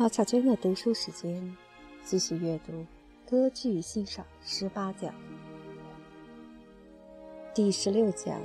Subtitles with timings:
[0.00, 1.54] 马小娟的读书时间，
[2.02, 2.86] 继续阅读
[3.28, 5.12] 歌剧欣赏十八讲，
[7.52, 8.40] 第十六讲：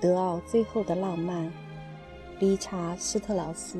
[0.00, 1.52] 德奥最后的浪漫。
[2.38, 3.78] 理查施特劳斯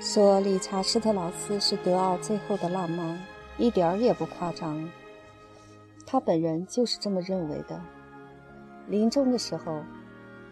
[0.00, 3.22] 说：“理查施特劳斯是德奥最后的浪漫，
[3.58, 4.90] 一点儿也不夸张。
[6.06, 7.78] 他本人就是这么认为的。
[8.88, 9.82] 临终的时候，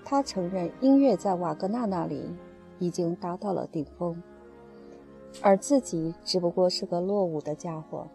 [0.05, 2.31] 他承认音乐在瓦格纳那里。”
[2.79, 4.23] 已经达到了顶峰，
[5.43, 8.07] 而自己只不过是个落伍的家伙。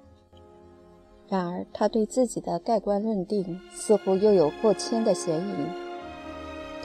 [1.30, 5.66] 然而，他对自己的盖棺论定似乎又有过谦的嫌疑。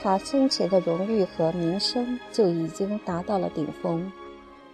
[0.01, 4.11] 他生前的荣誉和名声就已经达到了顶峰，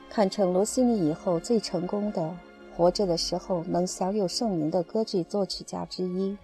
[0.09, 2.38] 堪称罗西尼以后最成功的、
[2.78, 6.38] 活着的时候能享有盛名的歌剧作曲家之一。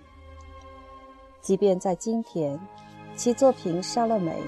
[1.41, 2.59] 即便在今天，
[3.15, 4.31] 其作品《莎乐美》《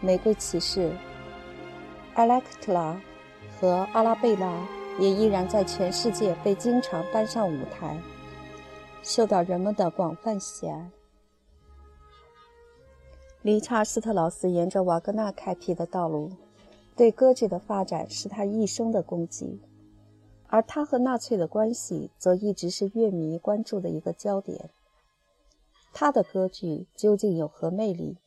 [0.00, 0.90] 玫瑰骑士》。
[2.14, 3.00] 艾莱克特拉
[3.58, 4.68] 和阿拉贝拉
[5.00, 7.98] 也依然在全世界被经常搬上舞台，
[9.02, 10.90] 受到人们的广泛喜爱。
[13.40, 16.30] 理查斯特劳斯沿着瓦格纳开辟的道路，
[16.94, 19.62] 对歌剧的发展是他一生的功绩，
[20.48, 24.68] 而他和纳粹的关系则一直是乐迷关注的一个焦点。
[25.94, 28.18] 他的歌剧究竟有何魅力？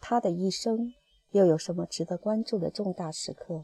[0.00, 0.92] 他的一生？
[1.36, 3.62] 又有什么值得关注的重大时刻？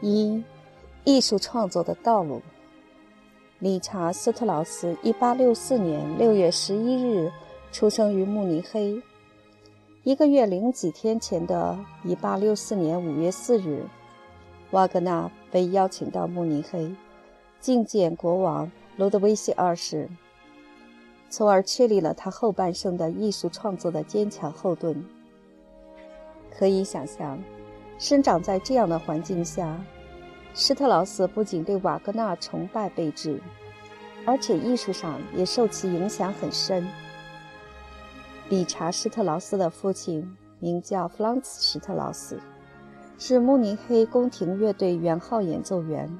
[0.00, 0.42] 一、
[1.04, 2.40] 艺术创作的道路。
[3.60, 7.30] 理查斯特劳斯，一八六四年六月十一日
[7.72, 9.02] 出生于慕尼黑。
[10.04, 13.84] 一个月零几天前的一八六四年五月四日，
[14.70, 16.94] 瓦格纳被邀请到慕尼黑
[17.60, 20.08] 觐见国王罗德维希二世。
[21.30, 25.04] 从而确立了他后半生的艺术创作的坚强后盾。
[26.50, 27.38] 可以想象，
[27.98, 29.78] 生长在这样的环境下，
[30.54, 33.40] 施特劳斯不仅对瓦格纳崇拜备至，
[34.24, 36.86] 而且艺术上也受其影响很深。
[38.48, 42.40] 理查·施特劳斯的父亲名叫弗朗茨·施特劳斯，
[43.18, 46.10] 是慕尼黑宫廷乐队圆号演奏员。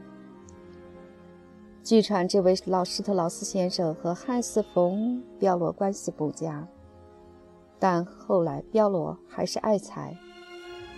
[1.89, 6.69] 据传，这位老施特劳斯先生和汉斯·冯·彪罗关系不佳，
[7.79, 10.15] 但后来彪罗还是爱才，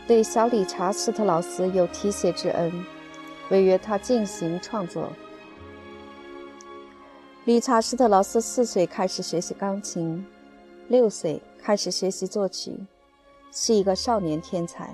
[0.08, 2.72] 对小理查·施特劳斯有提携之恩，
[3.52, 5.08] 委约他进行创作。
[7.44, 10.26] 理查·施特劳斯四岁开始学习钢琴，
[10.88, 12.76] 六岁开始学习作曲，
[13.52, 14.92] 是一个少年天才。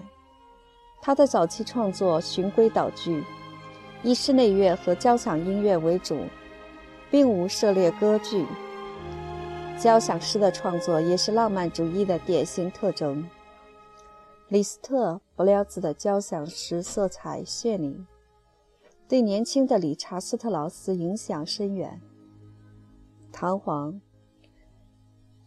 [1.00, 3.24] 他的早期创作循规蹈矩。
[4.06, 6.16] 以室内乐和交响音乐为主，
[7.10, 8.46] 并无涉猎歌剧。
[9.76, 13.28] 交响诗的创作也是浪漫主义的典型特征。
[14.46, 18.06] 李斯特、布廖兹的交响诗色彩绚丽，
[19.08, 22.00] 对年轻的理查斯特劳斯影响深远。
[23.32, 24.00] 唐璜、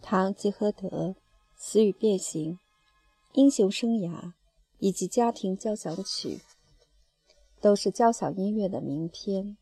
[0.01, 1.15] 唐吉诃德、
[1.55, 2.59] 死与变形、
[3.31, 4.33] 英雄生涯
[4.79, 6.41] 以及家庭交响曲。
[7.61, 9.57] 都是交响音乐的名篇，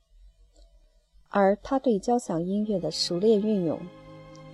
[1.29, 3.79] 而他对交响音乐的熟练运用，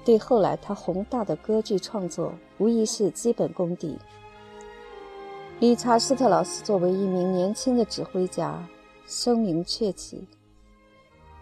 [0.06, 3.98] 对后来他宏大的歌剧创作无疑是基本功底。
[5.60, 8.68] 理查斯特劳斯作为一名年轻的指挥家，
[9.06, 10.28] 声名鹊起，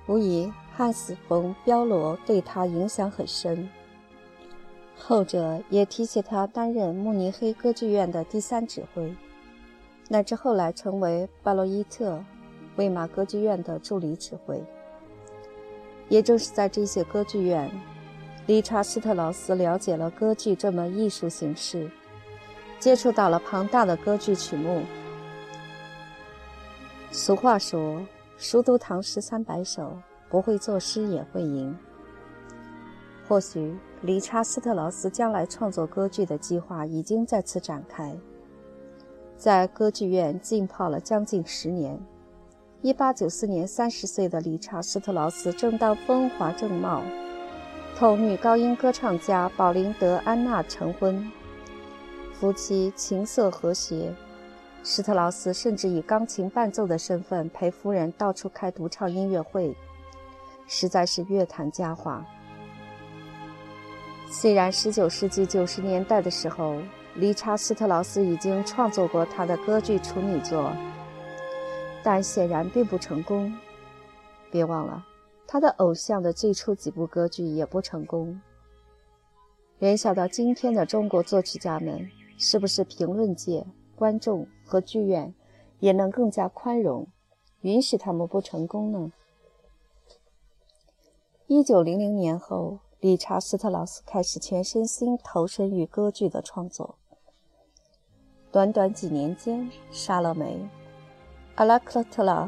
[0.08, 3.70] 无疑汉斯·冯·彪罗对他影响很深，
[4.98, 9.16] 后者也提携他担任慕尼黑歌剧院的第三指挥。
[10.12, 12.22] 乃至后来成为巴洛伊特
[12.76, 14.62] 魏玛歌剧院的助理指挥。
[16.10, 17.72] 也正是在这些歌剧院，
[18.46, 21.90] 理查斯特劳斯了解了歌剧这门艺术形式，
[22.78, 24.82] 接触到了庞大的歌剧曲目。
[27.10, 28.06] 俗话说
[28.36, 29.98] ：“熟读唐诗三百首，
[30.28, 31.74] 不会作诗也会吟。”
[33.30, 38.14] 或许理查斯特劳斯将来创作歌剧的计划已经在此展开。
[39.42, 42.00] 在歌剧院浸泡了将近十年。
[42.84, 47.02] 1894年，三十岁的理查斯特劳斯正当风华正茂，
[47.98, 51.28] 同女高音歌唱家宝琳德·安娜成婚，
[52.36, 54.14] 夫妻琴瑟和谐。
[54.84, 59.76] 施特劳斯甚至以钢琴伴奏的身份陪夫人到处开独唱音乐会，
[60.68, 62.24] 实在是乐坛佳话。
[64.30, 66.76] 虽然19世纪90年代的时候，
[67.16, 70.72] 理查斯特劳斯已经创作过他的歌剧处女作，
[72.02, 73.54] 但显然并不成功。
[74.50, 75.06] 别忘了，
[75.46, 78.40] 他的偶像的最初几部歌剧也不成功。
[79.80, 83.66] 联想到今天的中国作曲家们，是不是评论界、
[83.96, 85.34] 观众和剧院
[85.80, 87.08] 也能更加宽容，
[87.62, 89.12] 允许他们不成功呢？
[91.48, 96.96] 一九零零年后，理查·斯特劳斯开始全身心投身于歌剧的创作。
[98.52, 99.62] 短短几年间，
[99.92, 100.46] 《莎乐美》、
[101.56, 102.44] 《阿拉克特拉》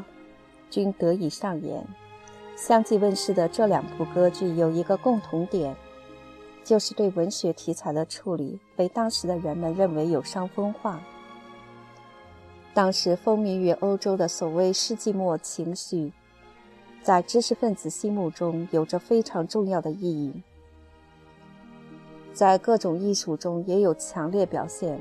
[0.70, 1.88] 均得以上演。
[2.58, 5.74] 相继问世的这两部歌剧有一个共同点。
[6.66, 11.02] 就是对文学题材的处理被当时的人们认为有伤风化。
[12.74, 16.14] 当时风靡于欧洲的所谓世纪末情绪，
[17.02, 20.42] 在知识分子心目中有着非常重要的意义，
[22.34, 24.98] 在各种艺术中也有强烈表现。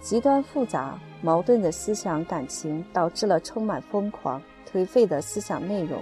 [0.00, 4.40] 极端复杂、矛盾的思想感情导致了充满疯狂、
[4.70, 6.00] 颓废的思想内容。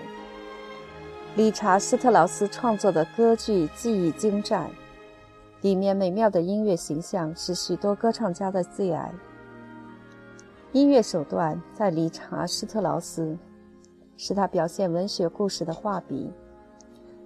[1.35, 4.71] 理查·斯特劳斯创作的歌剧技艺精湛，
[5.61, 9.13] 里面美妙的音乐形象是许多歌唱家的最爱。
[10.73, 13.37] 音乐手段在理查·斯特劳斯，
[14.17, 16.31] 是他表现文学故事的画笔，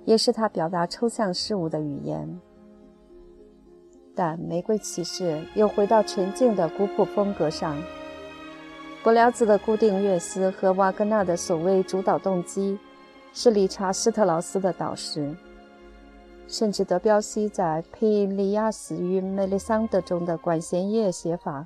[0.04, 2.40] 也是他表达抽象事物的语言。
[4.20, 5.24] 但《玫瑰骑士》
[5.54, 7.74] 又回到纯净的古朴风格上，
[9.02, 12.78] 柏辽兹的固定乐思和瓦格纳的所谓主导动机。
[13.32, 15.34] 是理查·施特劳斯的导师，
[16.46, 21.64] 甚至德彪西在《佩利亚斯与梅丽桑德》中的管弦乐写法，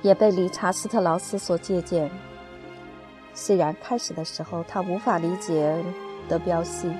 [0.00, 2.10] 也被理查·斯特劳斯所借鉴。
[3.34, 5.84] 虽然开始的时候他无法理解
[6.30, 6.90] 德彪西，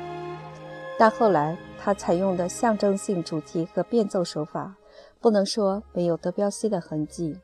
[0.99, 4.77] 但后来他采用的象征性主题和变奏手法，
[5.21, 7.39] 不能说没有德彪西的痕迹。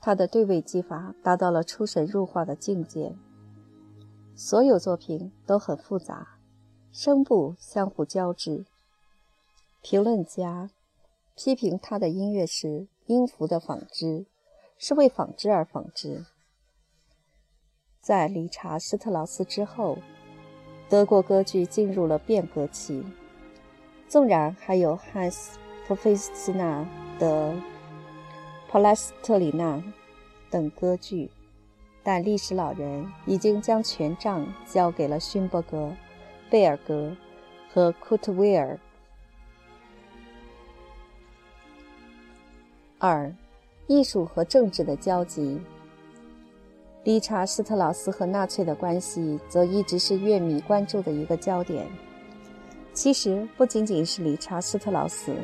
[0.00, 3.14] 他的对位技法达到了出神入化的境界。
[4.34, 6.38] 所有作品都很复杂，
[6.92, 8.64] 声部相互交织。
[9.82, 10.70] 评论家
[11.36, 14.24] 批评他的音乐时，音符的纺织
[14.78, 16.24] 是为纺织而纺织。
[18.00, 19.98] 在理查·施特劳斯之后，
[20.90, 23.02] 德国歌剧进入了变革期。
[24.08, 25.56] 纵然还有汉斯·
[25.86, 26.84] 普菲斯纳
[27.16, 27.52] 的
[28.68, 29.76] 《普拉斯特里纳》
[30.50, 31.30] 等歌剧。
[32.02, 35.94] 但历史老人已经将权杖交给了勋伯格、
[36.50, 37.14] 贝尔格
[37.72, 38.78] 和库特威尔。
[42.98, 43.32] 二、
[43.86, 45.60] 艺术和政治的交集。
[47.04, 51.86] 理查·施特劳斯和纳粹的关系则一直是乐迷关注的一个焦点。
[52.92, 55.34] 其实，不仅仅是理查·施特劳斯，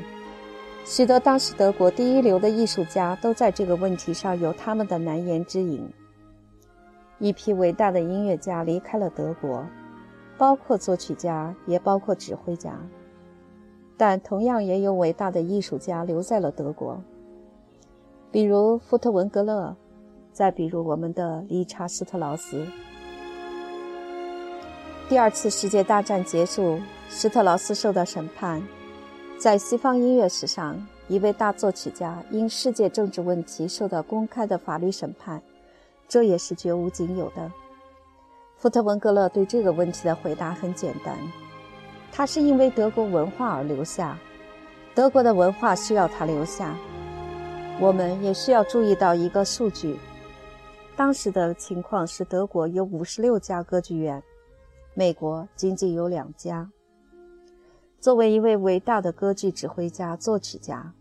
[0.84, 5.88] 许多当时德国第一流的艺术家都在这个问题上有他们的难言之隐。
[7.18, 9.64] 一批伟大的音乐家离开了德国，
[10.36, 12.78] 包括作曲家，也包括指挥家。
[13.96, 17.00] 但同样也有伟大的艺术家留在了德国，
[18.30, 19.74] 比如福特文格勒，
[20.36, 22.66] 再比如我们的理查斯特劳斯。
[25.08, 26.78] 第二次世界大战结束，
[27.08, 28.62] 施特劳斯受到审判，
[29.38, 35.40] 在西方音乐史上，一位大作曲家因世界政治问题受到公开的法律审判。
[36.06, 37.50] 这也是绝无仅有的。
[38.58, 41.16] 福特文格勒对这个问题的回答很简单：
[42.12, 44.18] 他是因为德国文化而留下，
[44.94, 46.76] 德国的文化需要他留下。
[47.80, 49.96] 我们也需要注意到一个数据：
[50.96, 54.22] 当时的情况是，德国有五十六家歌剧院，
[54.94, 56.70] 美国仅仅有两家。
[58.00, 60.94] 作为一位伟大的歌剧指挥家、作曲家，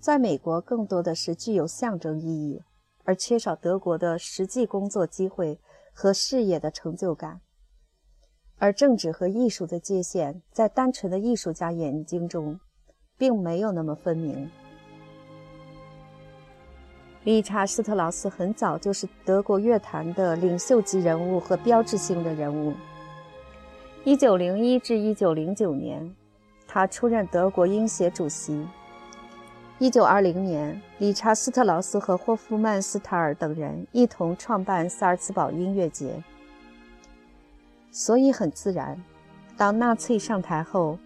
[0.00, 2.62] 在美国更多的是具有象征意义。
[3.04, 5.58] 而缺少德国的实际工作机会
[5.92, 7.40] 和事业的成就感，
[8.56, 12.60] 而政治和艺术的界限在单纯的艺术家眼睛中，
[13.18, 14.48] 并没有那么分明。
[17.24, 22.72] 理查·施特劳斯很早就是德国乐坛的领袖级人物和标志性的人物。
[24.06, 26.16] 1901至1909年，
[26.66, 28.66] 他出任德国音协主席。
[29.78, 36.22] 一九二零年，理查·斯特劳斯和霍夫曼斯塔尔等人一同创办萨尔茨堡音乐节。
[37.90, 39.02] 所以很自然，
[39.58, 40.98] 当纳粹上台后，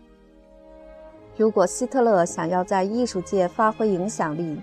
[1.37, 4.61] 如果希特勒想要在艺术界发挥影响力，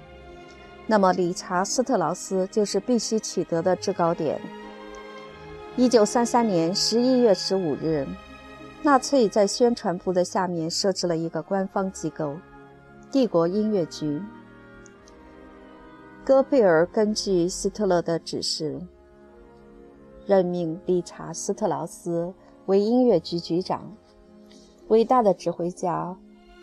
[0.88, 4.42] 那么理查·斯特劳斯就是必须取得的制高点。
[5.78, 8.06] 一九三三年十一月十五日，
[8.84, 12.36] 纳粹在宣传部的下面设置了一个官方机构。
[13.10, 14.22] 帝国音乐局，
[16.26, 18.82] 戈贝尔根据希特勒的指示，
[20.26, 22.34] 任命理查·斯特劳斯
[22.66, 23.96] 为音乐局局长。
[24.88, 26.18] 伟大的指挥家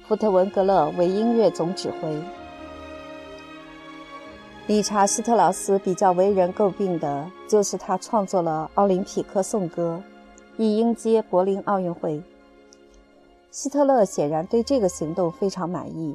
[0.06, 2.22] 福特文格勒为音乐总指挥。
[4.68, 10.02] 理查希特劳斯比较为人诟病的就是他创作了《奥林匹克颂歌》，
[10.62, 12.22] 以迎接柏林奥运会。
[13.50, 16.14] 希特勒显然对这个行动非常满意，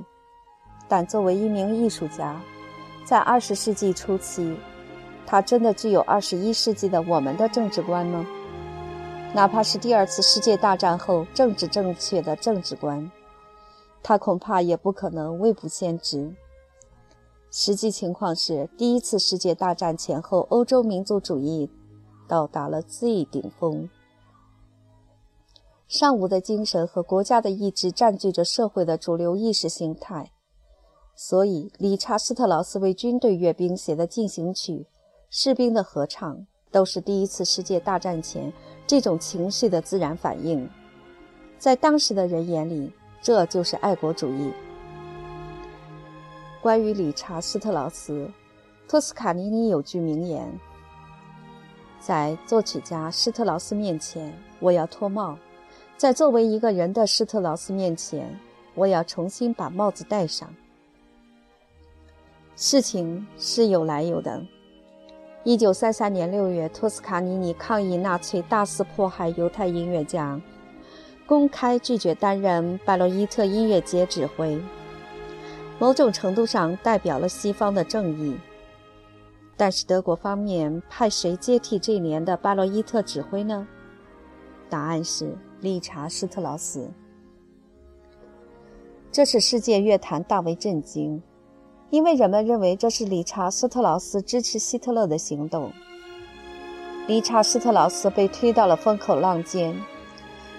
[0.87, 2.39] 但作为一名艺术家，
[3.03, 4.55] 在二十世纪初期，
[5.25, 8.23] 他真的具有二十一世纪的我们的政治观吗？
[9.33, 13.11] 哪怕是第二次世界大战后政治正确的政治观，
[14.03, 16.31] 他恐怕也不可能未卜先知。
[17.55, 21.69] 实际情况是，第一次世界大战前后，欧洲民族主义
[22.27, 23.87] 到达了最顶峰。
[25.87, 30.31] 尚武的精神和国家的意志占据着社会的主流意识形态，
[31.15, 34.87] 所以理查斯特劳斯为军队阅兵写的进行曲、
[35.29, 38.51] 士兵的合唱，都是第一次世界大战前
[38.87, 40.67] 这种情绪的自然反应。
[41.59, 42.91] 在当时的人眼里，
[43.21, 44.51] 这就是爱国主义。
[46.63, 48.25] 关于理查斯特劳斯，
[48.87, 50.49] 托斯卡尼尼有句名言
[51.99, 55.35] ：“在作曲家施特劳斯面前，我要脱帽；
[55.97, 58.39] 在作为一个人的施特劳斯面前，
[58.75, 60.55] 我要重新把帽子戴上。”
[62.55, 64.41] 事情是有来有的。
[65.43, 70.39] 一九三三年六月，托斯卡尼尼抗议纳粹大肆迫害犹太音乐家，
[71.25, 74.57] 公开拒绝担任拜洛伊特音乐节指挥。
[75.79, 78.37] 某种程度上代表了西方的正义，
[79.57, 83.67] 但是德国方面派谁接替这年的巴洛伊特指挥呢？
[84.69, 86.89] 答案是理查施特劳斯。
[89.11, 91.21] 这使世界乐坛大为震惊，
[91.89, 95.71] 因为人们认为这是理查施特劳斯支持希特勒的行动。
[97.07, 99.75] 理查施特劳斯被推到了风口浪尖，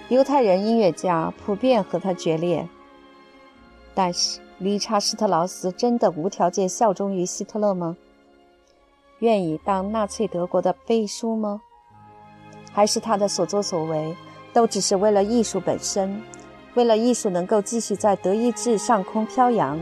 [0.09, 2.67] 犹太人音乐家普遍和他决裂，
[3.95, 4.44] 但是。
[4.57, 7.97] 理查施特劳斯真的无条件效忠于希特勒吗？
[9.19, 11.61] 愿意当纳粹德国的背书吗？
[12.71, 14.15] 还是他的所作所为
[14.53, 16.21] 都只是为了艺术本身，
[16.73, 19.77] 为了艺术能够继续在德意志上空飘扬？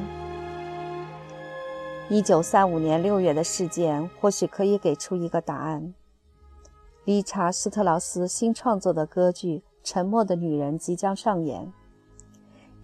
[2.10, 5.94] 一九三五年六月的事件或许可以给出一个答案。
[7.06, 11.72] 理查施特劳斯新创作的歌剧《沉默的女人》即将上演。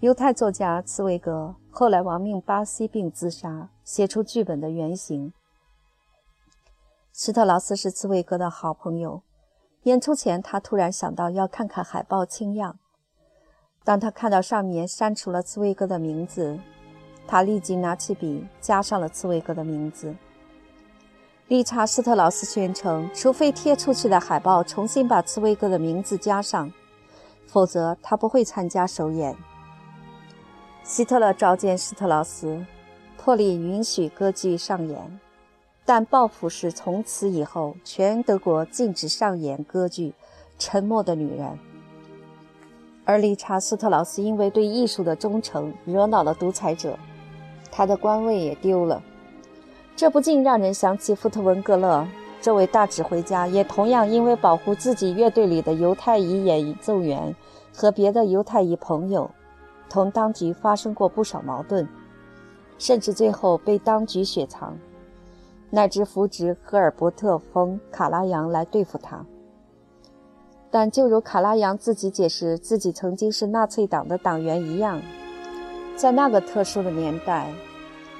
[0.01, 5.33] 犹太作家茨威格后来亡命巴西并自杀，写出剧本的原型。
[7.11, 9.21] 施特劳斯是茨威格的好朋友。
[9.83, 12.79] 演出前，他突然想到要看看海报清样。
[13.83, 16.57] 当他看到上面删除了茨威格的名字，
[17.27, 20.15] 他立即拿起笔加上了茨威格的名字。
[21.49, 26.71] 理查施特劳斯宣称，除非贴出去的海报重新把茨威格的名字加上，
[27.47, 29.35] 否则他不会参加首演。
[30.89, 32.65] 希特勒召见施特劳斯，
[33.15, 35.19] 破例允许歌剧上演，
[35.85, 40.09] 但报复是从此以后全德国禁止上演歌剧
[40.57, 41.47] 《沉默的女人》。
[43.05, 46.97] 而理查斯特劳斯因为对艺术的忠诚惹恼了独裁者，
[47.71, 49.03] 他的官位也丢了。
[49.95, 52.07] 这不禁让人想起福特文格勒
[52.41, 57.35] 这位大指挥家，也同样因为保护自己乐队里的犹太裔演奏员
[57.75, 59.29] 和别的犹太裔朋友。
[59.89, 61.87] 同当局发生过不少矛盾，
[62.77, 64.77] 甚至最后被当局雪藏，
[65.69, 69.25] 乃至扶植赫尔伯特·冯·卡拉扬来对付他。
[70.71, 75.01] 但就如卡拉扬自己解释自己曾经是纳粹党的党员一样，
[75.95, 77.51] 在那个特殊的年代，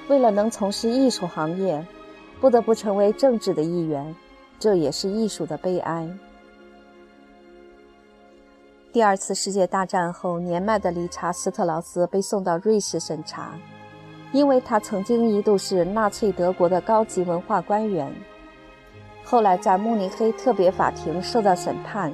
[0.08, 1.86] 为了能从事艺术行业，
[2.42, 4.16] 不得不成为政治的一员，
[4.58, 6.10] 这也是艺术的悲哀。
[8.92, 13.54] 第二次世界大战后，年迈的理查斯特劳斯被送到瑞士审查，
[14.34, 18.12] 因为他曾经一度是纳粹德国的高级文化官员。
[19.24, 22.12] 后来在慕尼黑特别法庭受到审判。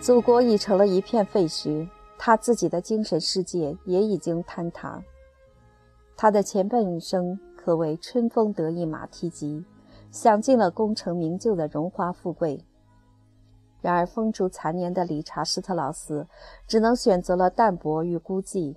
[0.00, 5.02] 祖国已成了一片废墟，他自己的精神世界也已经坍塌。
[6.14, 9.64] 他的前半生可谓春风得意马蹄疾，
[10.10, 12.62] 享尽了功成名就的荣华富贵。
[13.82, 16.26] 然而，风烛残年的理查斯特劳斯
[16.68, 18.76] 只能选择了淡泊与孤寂，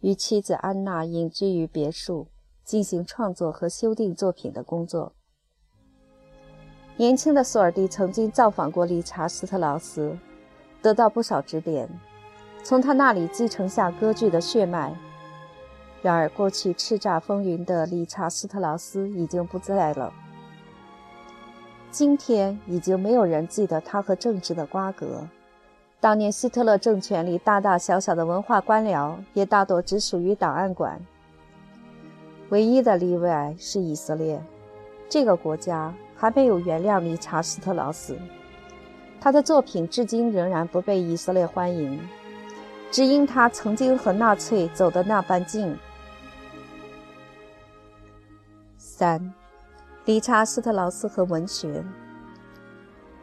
[0.00, 2.28] 与妻子安娜隐居于别墅，
[2.64, 5.12] 进行创作和修订作品的工作。
[6.96, 10.16] 年轻的索尔蒂曾经造访过理查斯特劳斯，
[10.80, 11.88] 得到不少指点，
[12.62, 14.96] 从他那里继承下歌剧的血脉。
[16.00, 20.12] 然而，过去叱咤风云的理查斯特劳斯已经不在了。
[21.96, 25.26] 今天已经没有人记得他和政治的瓜葛，
[25.98, 31.00] 当年希特勒政权里大大小小的文化官僚，也大多只属于档案馆。
[32.50, 34.38] 唯一的例外是以色列，
[35.08, 38.18] 这个国家还没有原谅理查斯特劳斯，
[39.18, 41.98] 他的作品至今仍然不被以色列欢迎，
[42.90, 45.74] 只因他曾经和纳粹走的那般近。
[48.76, 49.32] 三，
[50.06, 51.80] 理查斯特劳斯和文学。《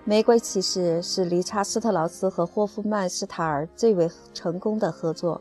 [0.04, 5.40] 玫瑰骑士》是理查斯特劳斯和霍夫曼施塔尔最为成功的合作。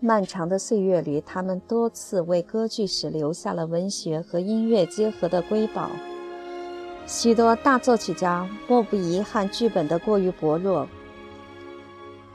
[0.00, 5.88] 漫长的岁月里，他们多次为歌剧史留下了文学和音乐结合的瑰宝。
[7.06, 10.86] 许多大作曲家莫不遗憾剧本的过于薄弱。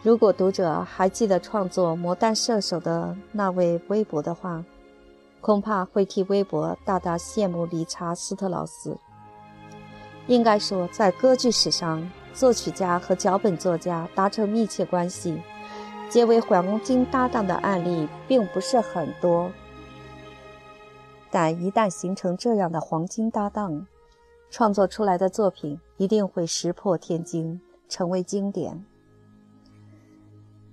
[0.01, 4.63] 如果读者还记得创作《魔弹射手》的那位微博的话，
[5.41, 8.97] 恐怕会替微博大大羡慕理查斯特劳斯。
[10.27, 15.41] 应该说，在歌剧史上，作曲家和脚本作家达成密切关系、
[16.09, 19.51] 结为黄金搭档的案例并不是很多。
[21.31, 23.87] 但一旦形成这样的黄金搭档，
[24.49, 28.85] 创作出来的作品一定会石破天惊，成为经典。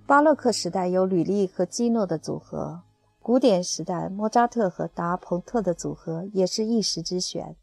[0.07, 2.83] 巴洛克时代有吕利和基诺的组合，
[3.25, 7.57] 古典时代莫扎特和达蓬特的组合也是一时之选。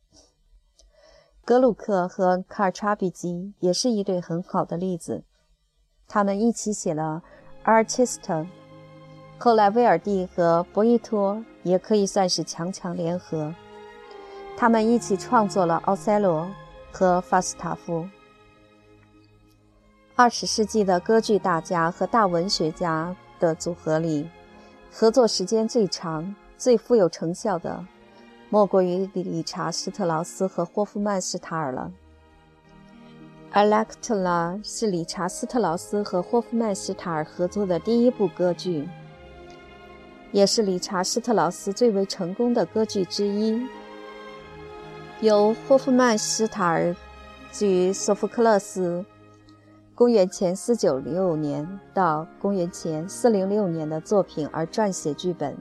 [1.46, 5.24] 格鲁克和卡尔查比基也是一对很好的例子，
[6.08, 7.22] 他们一起写了
[7.86, 8.22] 《Artist》，
[9.38, 13.54] 后来威尔第和博伊托也可以算是强强联合，
[14.58, 16.46] 他们一起创作了《奥赛罗》
[16.92, 18.00] 和《法斯塔夫》。
[20.16, 24.28] 二十世纪的歌剧大家和大文学家的组合里，
[24.94, 27.84] 合作时间最长、最富有成效的。
[28.50, 31.90] 莫过于理查斯特劳斯和霍夫曼施塔尔了。
[33.58, 34.22] 《Electra》
[34.64, 38.88] 是理查斯特劳斯和霍夫曼施塔尔合作的第一部歌剧，
[40.34, 43.66] 也是理查斯特劳斯最为成功的歌剧之一。
[45.22, 46.94] 由霍夫曼施塔尔
[47.54, 49.06] 据索福克勒斯
[50.02, 55.56] （公元前496年到公元前406年）的作品而撰写剧本，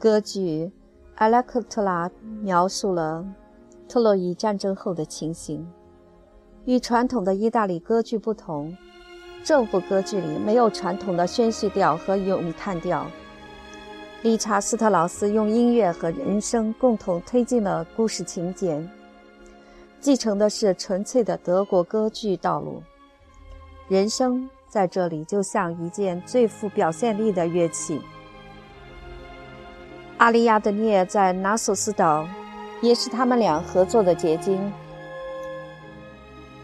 [0.00, 0.72] 歌剧。
[1.14, 2.10] 埃拉克特拉
[2.42, 3.24] 描述了
[3.88, 5.64] 特洛伊战争后的情形。
[6.64, 8.76] 与传统的意大利歌剧不同，
[9.44, 13.06] 这部歌剧里没有传统的宣叙调和咏叹调。
[14.22, 18.84] 理查斯特劳斯用音乐和人声共同推进了故事情节，
[20.00, 22.82] 继承的是纯粹的德国歌剧道路。
[23.88, 28.00] 人生在这里就像一件最富表现力的乐器。
[30.16, 32.26] 阿利亚德涅在纳索斯岛，
[32.80, 34.72] 也是他们俩合作的结晶。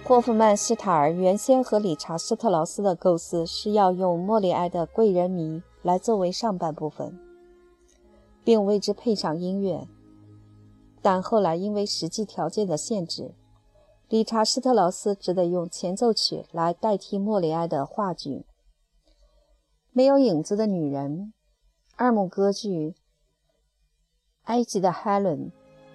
[0.02, 7.18] 霍夫曼施塔尔原先和理查斯特劳斯的构思是要用莫里埃的《贵人迷》来作为上半部分，
[8.42, 9.86] 并为之配上音乐，
[11.02, 13.32] 但后来因为实际条件的限制，
[14.10, 18.44] 理查斯特劳斯只得用前奏曲来代替莫里埃的话剧。
[19.92, 21.32] 没有影子的女人，
[21.94, 22.96] 二幕歌剧。
[24.46, 25.52] 埃及的 Helen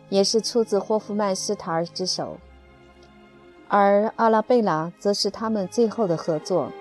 [0.08, 2.38] 也是出自霍夫曼斯塔尔之手，
[3.68, 6.72] 而阿拉贝拉则是他们最后的合作。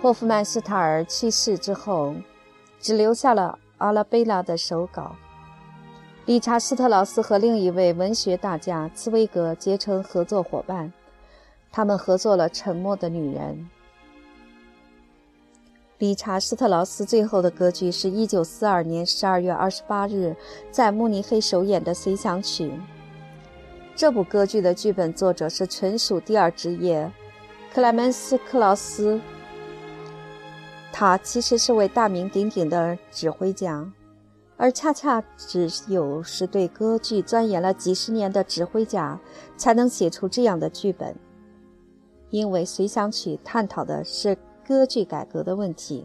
[0.00, 2.14] 霍夫曼斯塔尔去世之后，
[2.80, 5.14] 只留下了阿拉贝拉的手稿。
[6.26, 10.92] 理查斯特劳斯和另一位文学大家茨威格结成合作伙伴，
[11.70, 13.54] 他们合作了《沉默的女人》。
[15.98, 20.34] 理查斯特劳斯最后的歌剧是一九四二年十二月二十八日
[20.72, 22.72] 在慕尼黑首演的随想曲。
[23.94, 27.08] 这部歌剧的剧本作者是纯属第二职业，
[27.72, 29.20] 克莱门斯·克劳斯。
[30.92, 33.88] 他其实是位大名鼎鼎的指挥家，
[34.56, 39.20] 而恰恰只有是对歌剧钻研了几十年的指挥家
[39.56, 41.14] 才能写出这样的剧本，
[42.30, 44.36] 因为随想曲探讨的是。
[44.68, 46.04] 歌剧改革的问题。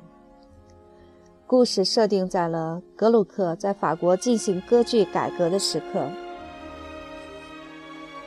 [1.48, 6.08] 故事设定在了格鲁克在法国进行歌剧改革的时刻。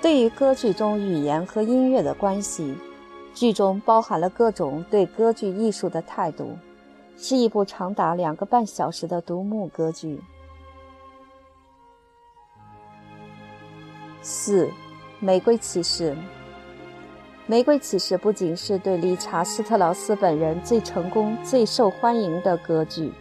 [0.03, 2.75] 对于歌剧中语言和音乐的关系，
[3.33, 6.59] 剧中包含了各种对歌剧艺术的态度，
[7.17, 10.21] 是一部长达两个半小时的独幕歌剧。
[14.21, 14.67] 四，
[15.21, 16.13] 《玫瑰骑士》。
[17.47, 23.13] 《玫瑰骑士》不仅是对理查斯特劳斯本人最成功、最受欢迎的歌剧，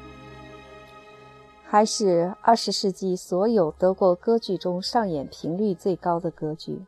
[1.66, 6.86] 还是二十世纪所有德国歌剧中上演频率最高的歌剧。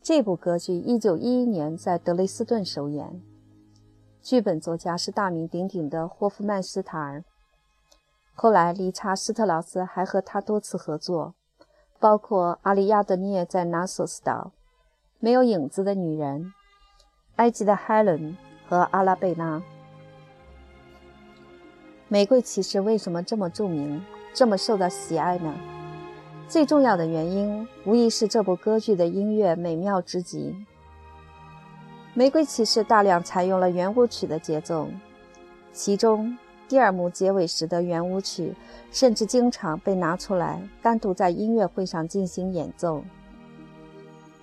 [0.00, 3.20] 这部歌剧1911年在德累斯顿首演，
[4.28, 7.24] 剧本作家是大名鼎鼎的霍夫曼斯塔尔。
[8.34, 11.32] 后来，理查·斯特劳斯还和他多次合作，
[11.98, 14.32] 包括《阿里亚德涅在纳索斯岛》、
[15.18, 16.42] 《没有影子的女人》、
[17.36, 18.20] 《埃及的海伦》
[18.68, 19.56] 和《阿拉贝拉》。
[22.08, 25.54] 《玫瑰骑士》为什么这么著名，这么受到喜爱呢？
[26.46, 30.50] 最重要的原因，无疑是这部歌剧的音乐美妙之极。
[32.14, 34.88] 《玫瑰骑士》大量采用了圆舞曲的节奏，
[35.72, 36.36] 其中
[36.68, 38.52] 第二幕结尾时的圆舞曲，
[38.90, 43.04] 甚至经常被拿出来单独在音乐会上进行演奏。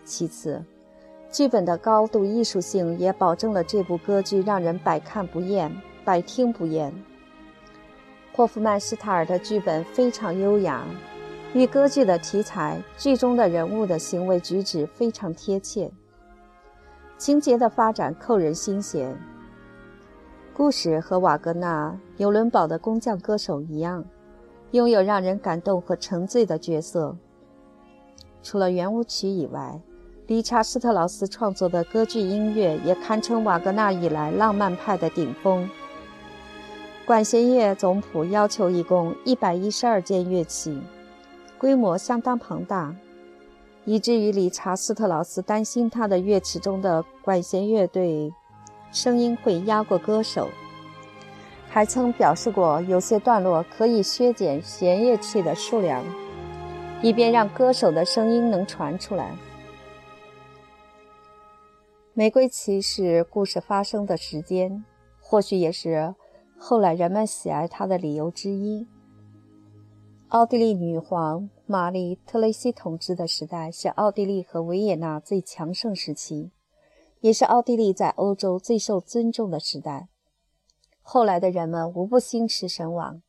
[0.06, 0.64] 其次，
[1.30, 5.76] 剧本的高度艺术性也保证了这部歌剧让人百看不厌、
[6.06, 6.94] 百听不厌。
[8.32, 10.86] 霍夫曼施塔尔的剧本非常优雅。
[11.54, 15.90] 与歌剧的题材、剧中的人物的行为举止非常贴切，
[17.26, 19.18] 情节的发展扣人心弦。
[20.54, 24.06] 故事和瓦格纳《纽伦堡的工匠歌手》一样，
[24.70, 27.18] 拥有让人感动和沉醉的角色。
[28.44, 29.82] 除了圆舞曲以外，
[30.28, 35.68] 理查斯特劳斯创作的歌剧音乐也堪称瓦格纳以来浪漫派的顶峰。
[37.08, 40.80] 管弦乐总谱要求一共一百一十二件乐器。
[41.58, 42.94] 规模相当庞大，
[43.86, 48.34] 以至于理查斯特劳斯担心他的乐曲中的管弦乐队
[48.92, 50.50] 声音会压过歌手，
[51.70, 56.04] 还曾表示过有些段落可以削减弦乐器的数量，
[57.02, 59.36] 以便让歌手的声音能传出来。
[62.14, 64.84] 玫瑰骑士故事发生的时间，
[65.20, 66.16] 或许也是
[66.58, 68.88] 后来人们喜爱它的理由之一。
[70.30, 76.50] 奥地利女皇玛丽·特蕾西统治的时代是奥地利和维也纳最强盛时期，
[77.22, 80.08] 也是奥地利在欧洲最受尊重的时代。
[81.04, 83.22] 后来的人们无不心驰神往，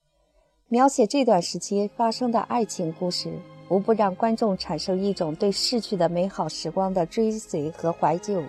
[0.68, 8.42] 描写这段时期发生的爱情故事，无不让观众产生一种对逝去的美好时光的追随和怀旧。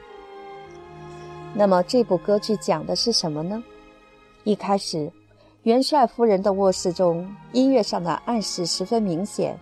[1.53, 3.61] 那么，这部歌剧讲的是什么呢？
[4.45, 5.11] 一开始。
[5.67, 9.59] 元帅夫人的卧室中，音乐上的暗示十分明显。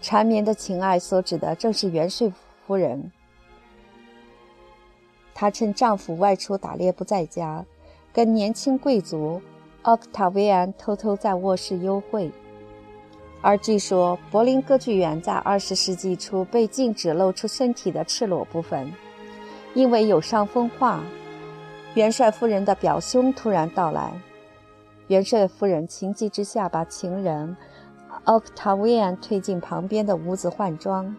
[0.00, 2.32] 缠绵的情爱所指的正是元帅
[2.66, 3.12] 夫人。
[5.34, 7.62] 她趁丈夫外出打猎不在家，
[8.10, 9.38] 跟年轻贵族
[9.82, 12.32] 奥克塔维安偷偷在卧室幽会。
[13.42, 18.90] 而据说，柏林歌剧院在二十世纪初被禁止露出身体的赤裸部分，
[19.74, 21.04] 因为有伤风化。
[21.92, 24.10] 元帅夫人的表兄突然到来。
[25.08, 27.56] 元帅夫人情急之下，把情人
[28.24, 31.14] 奥克塔维安推进旁边的屋子换装。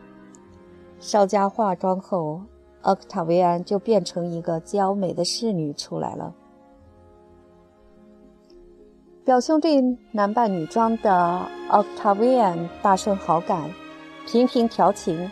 [1.00, 2.41] 稍加化妆后，
[2.82, 6.34] 奥克塔维安就变成一个娇美的侍女出来了。
[9.24, 13.69] 表兄对男扮女装的奥克塔维安大生好感，
[14.26, 15.30] 频频调情，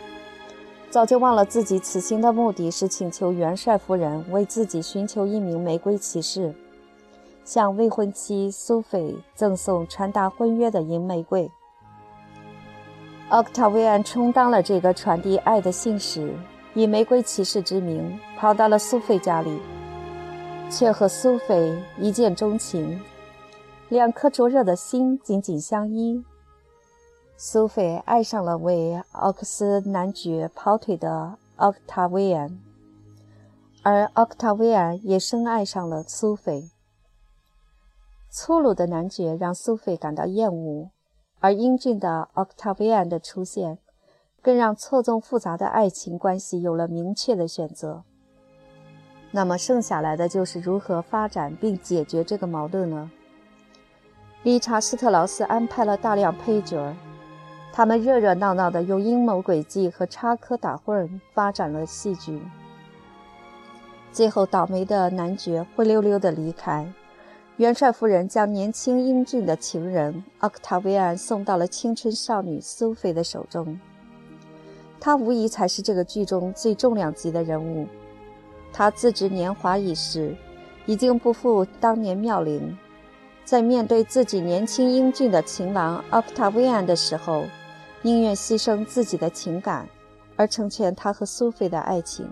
[0.90, 6.54] 早就忘了自己此行的目的是请求元帅夫人为自己寻求一名玫瑰骑士。
[7.44, 11.50] 向未婚妻苏菲赠送传达婚约的银玫瑰。
[13.28, 16.34] 奥克塔维安充当了这个传递爱的信使，
[16.74, 19.60] 以玫瑰骑士之名跑到了苏菲家里，
[20.70, 23.00] 却和苏菲一见钟情，
[23.88, 26.22] 两颗灼热的心紧紧相依。
[27.36, 32.58] 苏菲爱上了为奥克斯男爵跑腿的奥克塔维安，
[33.82, 36.70] 而奥克塔维安也深爱上了苏菲。
[38.36, 40.90] 粗鲁的男爵让苏菲感到厌恶，
[41.38, 43.78] 而英俊的奥克塔维安的出现，
[44.42, 48.02] 更让错综复杂的爱情关系有了明确的选择。
[49.30, 53.08] 那么剩下来的就是如何发展并解决这个矛盾呢？
[54.42, 56.92] 理查斯特劳斯安排了大量配角，
[57.72, 62.42] 他们热热闹闹的用阴谋诡计和插科打诨发展了戏剧。
[64.10, 66.92] 最后，倒霉的男爵灰溜溜的离开。
[67.56, 73.78] 元帅夫人将年轻英俊的情人奥克塔维安送到了青春少女苏菲的手中。
[74.98, 77.86] 他无疑才是这个剧中最重量级的人物。
[78.72, 80.36] 他自知年华已逝，
[80.84, 82.76] 已经不复当年妙龄，
[83.44, 87.44] 在面对自己年轻英俊的情郎奥克塔维安的时候，
[88.02, 89.88] 宁愿牺牲自己的情感，
[90.34, 92.28] 而成全他和苏菲的爱情。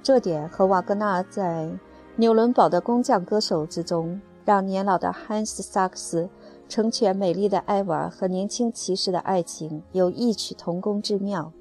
[0.00, 1.68] 这点和瓦格纳在。
[2.18, 6.26] 纽伦堡的工匠歌手之中，让年老的汉斯·萨克斯
[6.66, 11.52] 成全美丽的艾娃和年轻骑士的爱情有异曲同工之妙。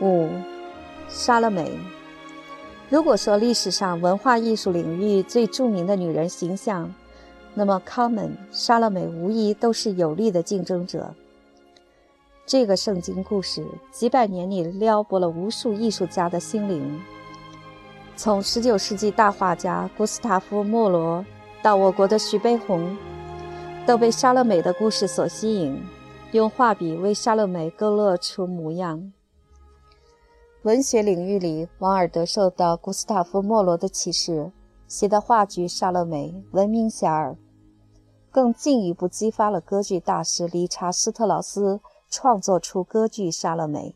[0.00, 0.28] 五，
[1.08, 1.76] 莎乐美。
[2.88, 6.94] 如果说历史上文化艺术领域最著名的女人形象，
[7.52, 11.12] 那么康门、莎乐美无疑都是有力的竞争者。
[12.48, 16.98] 这个圣经故事几百年里撩拨了无数艺术家的心灵，
[18.16, 21.22] 从19世纪大画家古斯塔夫·莫罗
[21.62, 22.96] 到我国的徐悲鸿，
[23.86, 25.78] 都被莎乐美的故事所吸引，
[26.32, 29.12] 用画笔为莎乐美勾勒出模样。
[30.62, 34.50] 文学领域里，王尔德受到古斯塔夫·莫罗的启示，
[34.86, 37.36] 写的话剧《莎乐美》闻名遐迩，
[38.30, 41.78] 更进一步激发了歌剧大师理查·斯特劳斯
[42.10, 43.80] 创作出歌剧《莎乐美》。《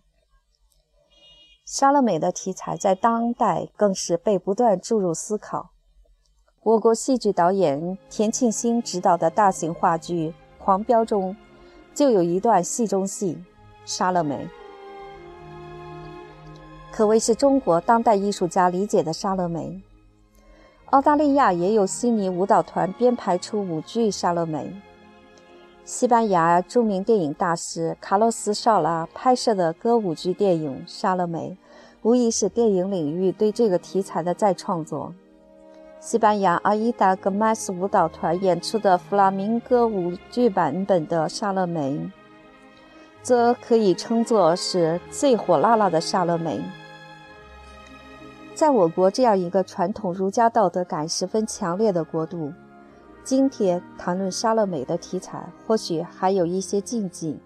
[1.65, 5.71] 莎乐美》的题材在当代更是被不断注入思考。
[6.63, 10.31] 我国戏剧导演田庆兴执导的大型话剧
[10.63, 11.37] 《狂飙》中，
[11.95, 13.35] 就有一段戏中戏
[13.85, 14.45] 《莎乐美》。
[16.91, 19.83] 可谓是中国当代艺术家理解的莎乐美。
[20.91, 24.67] 澳大利亚也有悉尼舞蹈团编排出舞剧《莎乐美》。
[25.85, 31.51] 西班牙著名电影大师卡洛斯·绍拉拍摄的歌舞剧电影《莎乐美》，
[32.03, 35.13] 无疑是电影领域对这个题材的再创作。
[35.99, 41.95] 西班牙阿伊达·戈麦斯舞蹈团演出的弗拉明戈舞剧版本的《莎乐美》，
[43.21, 46.59] 则可以称作是最火辣辣的《莎乐美》。
[48.55, 52.53] 在我国这样一个传统儒家道德感十分强烈的国度，
[53.25, 57.39] 今天谈论莎乐美的题材，或许还有一些禁忌。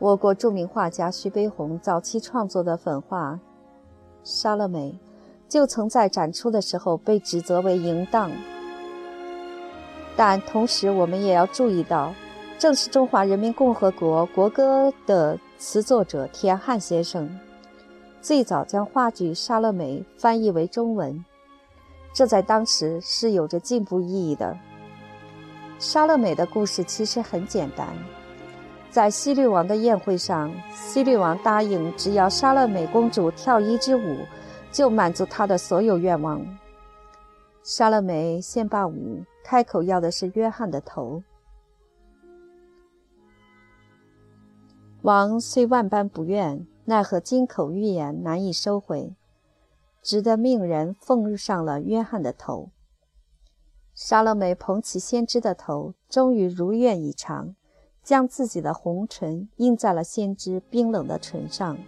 [0.00, 3.34] 我国著名画家徐悲鸿早期创作的粉画
[4.24, 4.90] 《莎乐美》，
[5.48, 8.28] 就曾在展出的时候被指责为淫荡。
[10.16, 12.12] 但同时，我们也要注意到，
[12.58, 17.38] 正是中华人民共和国国歌的词作者田汉先生。
[18.20, 21.24] 最早将话剧《莎乐美》翻译为中文，
[22.14, 24.56] 这在当时是有着进步意义的。
[25.78, 27.88] 莎乐美的故事其实很简单，
[28.88, 34.18] 在西律王的宴会上，西律王答应只要莎乐美公主跳一支舞，
[34.70, 36.40] 就满足她的所有愿望。
[37.64, 41.22] 莎乐美先罢舞，开口要的是约翰的头。
[45.02, 46.66] 王虽万般不愿。
[46.86, 49.14] 奈何金口玉言难以收回，
[50.04, 52.70] 只得命人奉上了约翰的头。
[53.94, 57.56] 莎乐美捧起先知的头，终于如愿以偿，
[58.02, 61.78] 将自己的红唇印在了先知冰冷的唇上。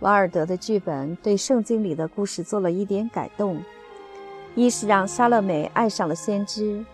[0.00, 3.62] 瓦尔德的剧本对圣经里的故事做了一点改动，
[4.54, 6.84] 一是让莎乐美爱上了先知，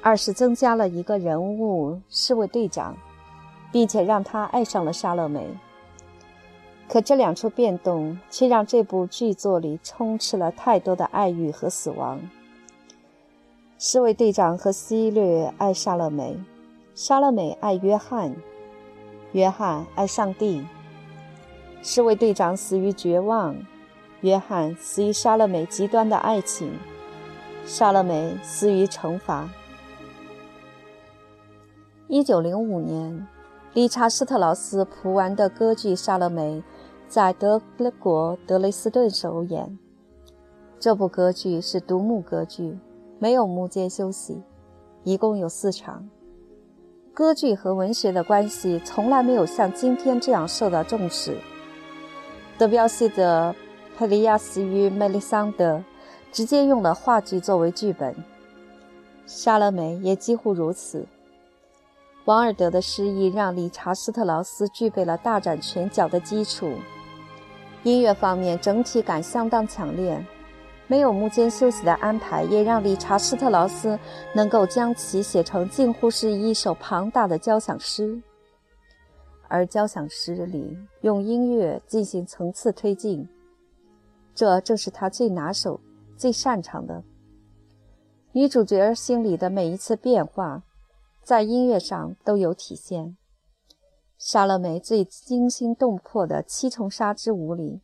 [0.00, 2.96] 二是增加了一个人物侍卫队长。
[3.70, 5.46] 并且让他爱上了莎乐美。
[6.88, 12.18] 可这两处变动却让这部剧作里充斥了太多的爱欲和死亡。
[13.78, 16.42] 侍卫队长和希略爱莎乐美，
[16.94, 18.34] 莎乐美爱约翰，
[19.32, 20.64] 约翰爱上帝。
[21.82, 23.54] 侍卫队长死于绝望，
[24.22, 26.72] 约翰死于莎乐美极端的爱情，
[27.66, 29.48] 莎乐美死于惩罚。
[32.08, 33.28] 一九零五年。
[33.74, 36.56] 理查·施特劳斯谱完的歌剧《莎乐美》
[37.08, 37.60] 在德
[37.98, 39.78] 国德累斯顿首演。
[40.78, 42.78] 这部歌剧是独幕歌剧，
[43.18, 44.42] 没有幕间休息，
[45.04, 46.06] 一共有四场。
[47.14, 51.38] 歌剧和文学的关系从来没有像今天这样受到重视。
[52.58, 53.54] 德彪西的
[53.98, 55.78] 《佩利亚斯与梅丽桑德》
[56.30, 58.14] 直接用了话剧作为剧本，
[59.26, 61.06] 《莎乐美》也几乎如此。
[62.26, 66.70] 王尔德的诗意让理查斯特劳斯具备了大展拳脚的基础。
[67.84, 70.24] 音乐方面整体感相当强烈，
[70.86, 73.98] 没有幕间休息的安排，也让理查斯特劳斯
[74.34, 78.20] 能够将其写成近乎是一首庞大的交响诗。
[79.48, 83.28] 而交响诗里用音乐进行层次推进，
[84.34, 85.80] 这正是他最拿手、
[86.16, 87.02] 最擅长的。
[88.32, 90.62] 女主角心里的每一次变化。
[91.20, 93.14] 在音乐上都有体现。
[94.18, 97.80] 莎乐美最惊心动魄的七重纱之舞里，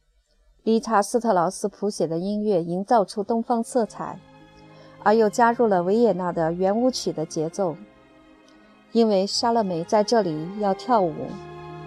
[0.65, 4.19] 理查斯特劳斯谱写的音乐营造出东方色彩，
[5.05, 7.77] 而又加入了维也纳的圆舞曲的节奏。
[8.91, 11.15] 因为莎乐美在这里要跳舞，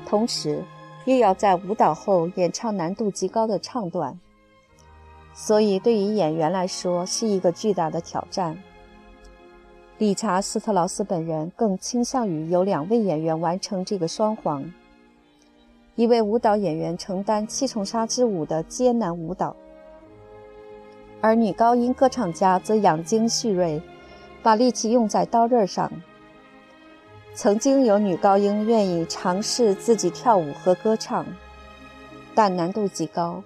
[0.05, 0.63] 同时
[1.03, 4.17] 又要在舞蹈后演唱难度极高的唱段，
[5.33, 8.57] 所以对于演员来说是一个巨大的挑战。
[9.99, 14.71] 理查斯特劳斯本人更倾向于由两位演员完成这个双簧。
[15.95, 19.55] 一位舞蹈演员承担七重纱之舞的艰难舞蹈，
[21.19, 23.81] 而女高音歌唱家则养精蓄锐，
[24.43, 25.91] 把力气用在刀刃上。
[27.33, 31.25] 曾经有女高音愿意尝试自己跳舞和歌唱，
[32.35, 33.41] 但难度极高，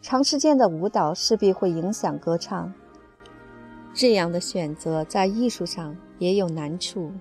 [0.00, 2.72] 长时间的舞蹈势必会影响歌唱。
[3.94, 7.12] 这样的选择在艺术上也有难处。